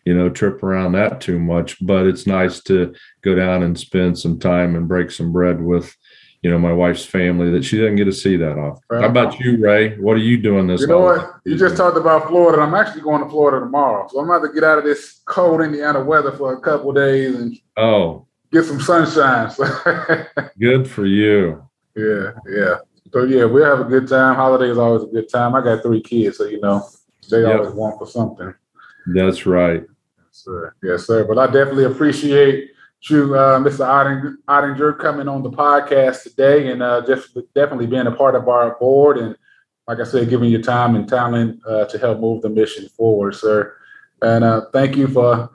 you 0.05 0.17
know, 0.17 0.29
trip 0.29 0.63
around 0.63 0.93
that 0.93 1.21
too 1.21 1.39
much. 1.39 1.77
But 1.85 2.07
it's 2.07 2.25
nice 2.25 2.61
to 2.63 2.95
go 3.21 3.35
down 3.35 3.63
and 3.63 3.77
spend 3.77 4.17
some 4.17 4.39
time 4.39 4.75
and 4.75 4.87
break 4.87 5.11
some 5.11 5.31
bread 5.31 5.61
with, 5.61 5.95
you 6.41 6.49
know, 6.49 6.57
my 6.57 6.71
wife's 6.71 7.05
family 7.05 7.51
that 7.51 7.63
she 7.63 7.77
doesn't 7.77 7.95
get 7.97 8.05
to 8.05 8.13
see 8.13 8.37
that 8.37 8.57
often. 8.57 8.81
Right. 8.89 9.01
How 9.01 9.09
about 9.09 9.39
you, 9.39 9.57
Ray? 9.57 9.97
What 9.97 10.13
are 10.13 10.21
you 10.21 10.37
doing 10.37 10.67
this? 10.67 10.81
You 10.81 10.87
know 10.87 11.01
what? 11.01 11.35
You 11.45 11.57
just 11.57 11.77
talked 11.77 11.97
about 11.97 12.27
Florida. 12.27 12.61
I'm 12.61 12.75
actually 12.75 13.01
going 13.01 13.23
to 13.23 13.29
Florida 13.29 13.59
tomorrow, 13.59 14.07
so 14.09 14.19
I'm 14.19 14.29
about 14.29 14.47
to 14.47 14.53
get 14.53 14.63
out 14.63 14.77
of 14.77 14.83
this 14.83 15.21
cold 15.25 15.61
Indiana 15.61 16.03
weather 16.03 16.31
for 16.31 16.53
a 16.53 16.61
couple 16.61 16.93
days 16.93 17.35
and 17.35 17.57
oh, 17.77 18.27
get 18.51 18.65
some 18.65 18.79
sunshine. 18.79 19.51
good 20.59 20.89
for 20.89 21.05
you. 21.05 21.63
Yeah, 21.95 22.31
yeah. 22.49 22.77
So 23.11 23.23
yeah, 23.23 23.45
we'll 23.45 23.65
have 23.65 23.85
a 23.85 23.89
good 23.89 24.07
time. 24.07 24.35
Holiday 24.35 24.69
is 24.69 24.77
always 24.77 25.03
a 25.03 25.07
good 25.07 25.29
time. 25.29 25.55
I 25.55 25.61
got 25.61 25.81
three 25.81 26.01
kids, 26.01 26.37
so 26.37 26.45
you 26.45 26.61
know 26.61 26.87
they 27.29 27.41
yep. 27.41 27.59
always 27.59 27.73
want 27.73 27.97
for 27.97 28.05
something. 28.05 28.53
That's 29.07 29.45
right. 29.45 29.83
Yes, 30.17 30.27
sir. 30.31 30.73
Yes, 30.83 31.07
sir. 31.07 31.23
But 31.23 31.37
I 31.37 31.45
definitely 31.47 31.85
appreciate 31.85 32.71
you, 33.07 33.35
uh, 33.35 33.59
Mr. 33.59 33.85
Ottinger, 34.47 34.99
coming 34.99 35.27
on 35.27 35.43
the 35.43 35.51
podcast 35.51 36.23
today 36.23 36.71
and 36.71 36.81
uh, 36.83 37.05
just 37.05 37.37
definitely 37.55 37.87
being 37.87 38.07
a 38.07 38.11
part 38.11 38.35
of 38.35 38.47
our 38.49 38.77
board 38.79 39.17
and, 39.17 39.37
like 39.87 39.99
I 39.99 40.03
said, 40.03 40.29
giving 40.29 40.49
your 40.49 40.61
time 40.61 40.95
and 40.95 41.07
talent 41.07 41.61
uh, 41.65 41.85
to 41.85 41.97
help 41.97 42.19
move 42.19 42.41
the 42.41 42.49
mission 42.49 42.89
forward, 42.89 43.35
sir. 43.35 43.75
And 44.21 44.43
uh, 44.43 44.65
thank 44.73 44.97
you 44.97 45.07
for 45.07 45.49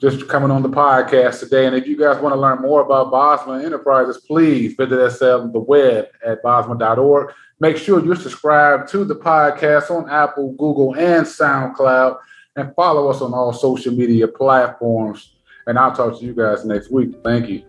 just 0.00 0.28
coming 0.28 0.50
on 0.50 0.62
the 0.62 0.68
podcast 0.68 1.40
today. 1.40 1.66
And 1.66 1.76
if 1.76 1.86
you 1.86 1.96
guys 1.96 2.20
want 2.20 2.34
to 2.34 2.40
learn 2.40 2.62
more 2.62 2.82
about 2.82 3.12
Bosma 3.12 3.64
Enterprises, 3.64 4.18
please 4.18 4.74
visit 4.74 4.98
us 4.98 5.22
on 5.22 5.52
the 5.52 5.60
web 5.60 6.06
at 6.24 6.42
bosma.org. 6.42 7.32
Make 7.60 7.76
sure 7.76 8.04
you 8.04 8.14
subscribe 8.14 8.86
to 8.88 9.04
the 9.04 9.16
podcast 9.16 9.90
on 9.90 10.10
Apple, 10.10 10.52
Google, 10.52 10.94
and 10.94 11.26
SoundCloud 11.26 12.18
and 12.56 12.74
follow 12.74 13.08
us 13.08 13.20
on 13.20 13.32
all 13.32 13.52
social 13.52 13.92
media 13.94 14.28
platforms. 14.28 15.35
And 15.66 15.78
I'll 15.78 15.94
talk 15.94 16.18
to 16.20 16.24
you 16.24 16.32
guys 16.34 16.64
next 16.64 16.90
week. 16.90 17.14
Thank 17.24 17.48
you. 17.48 17.62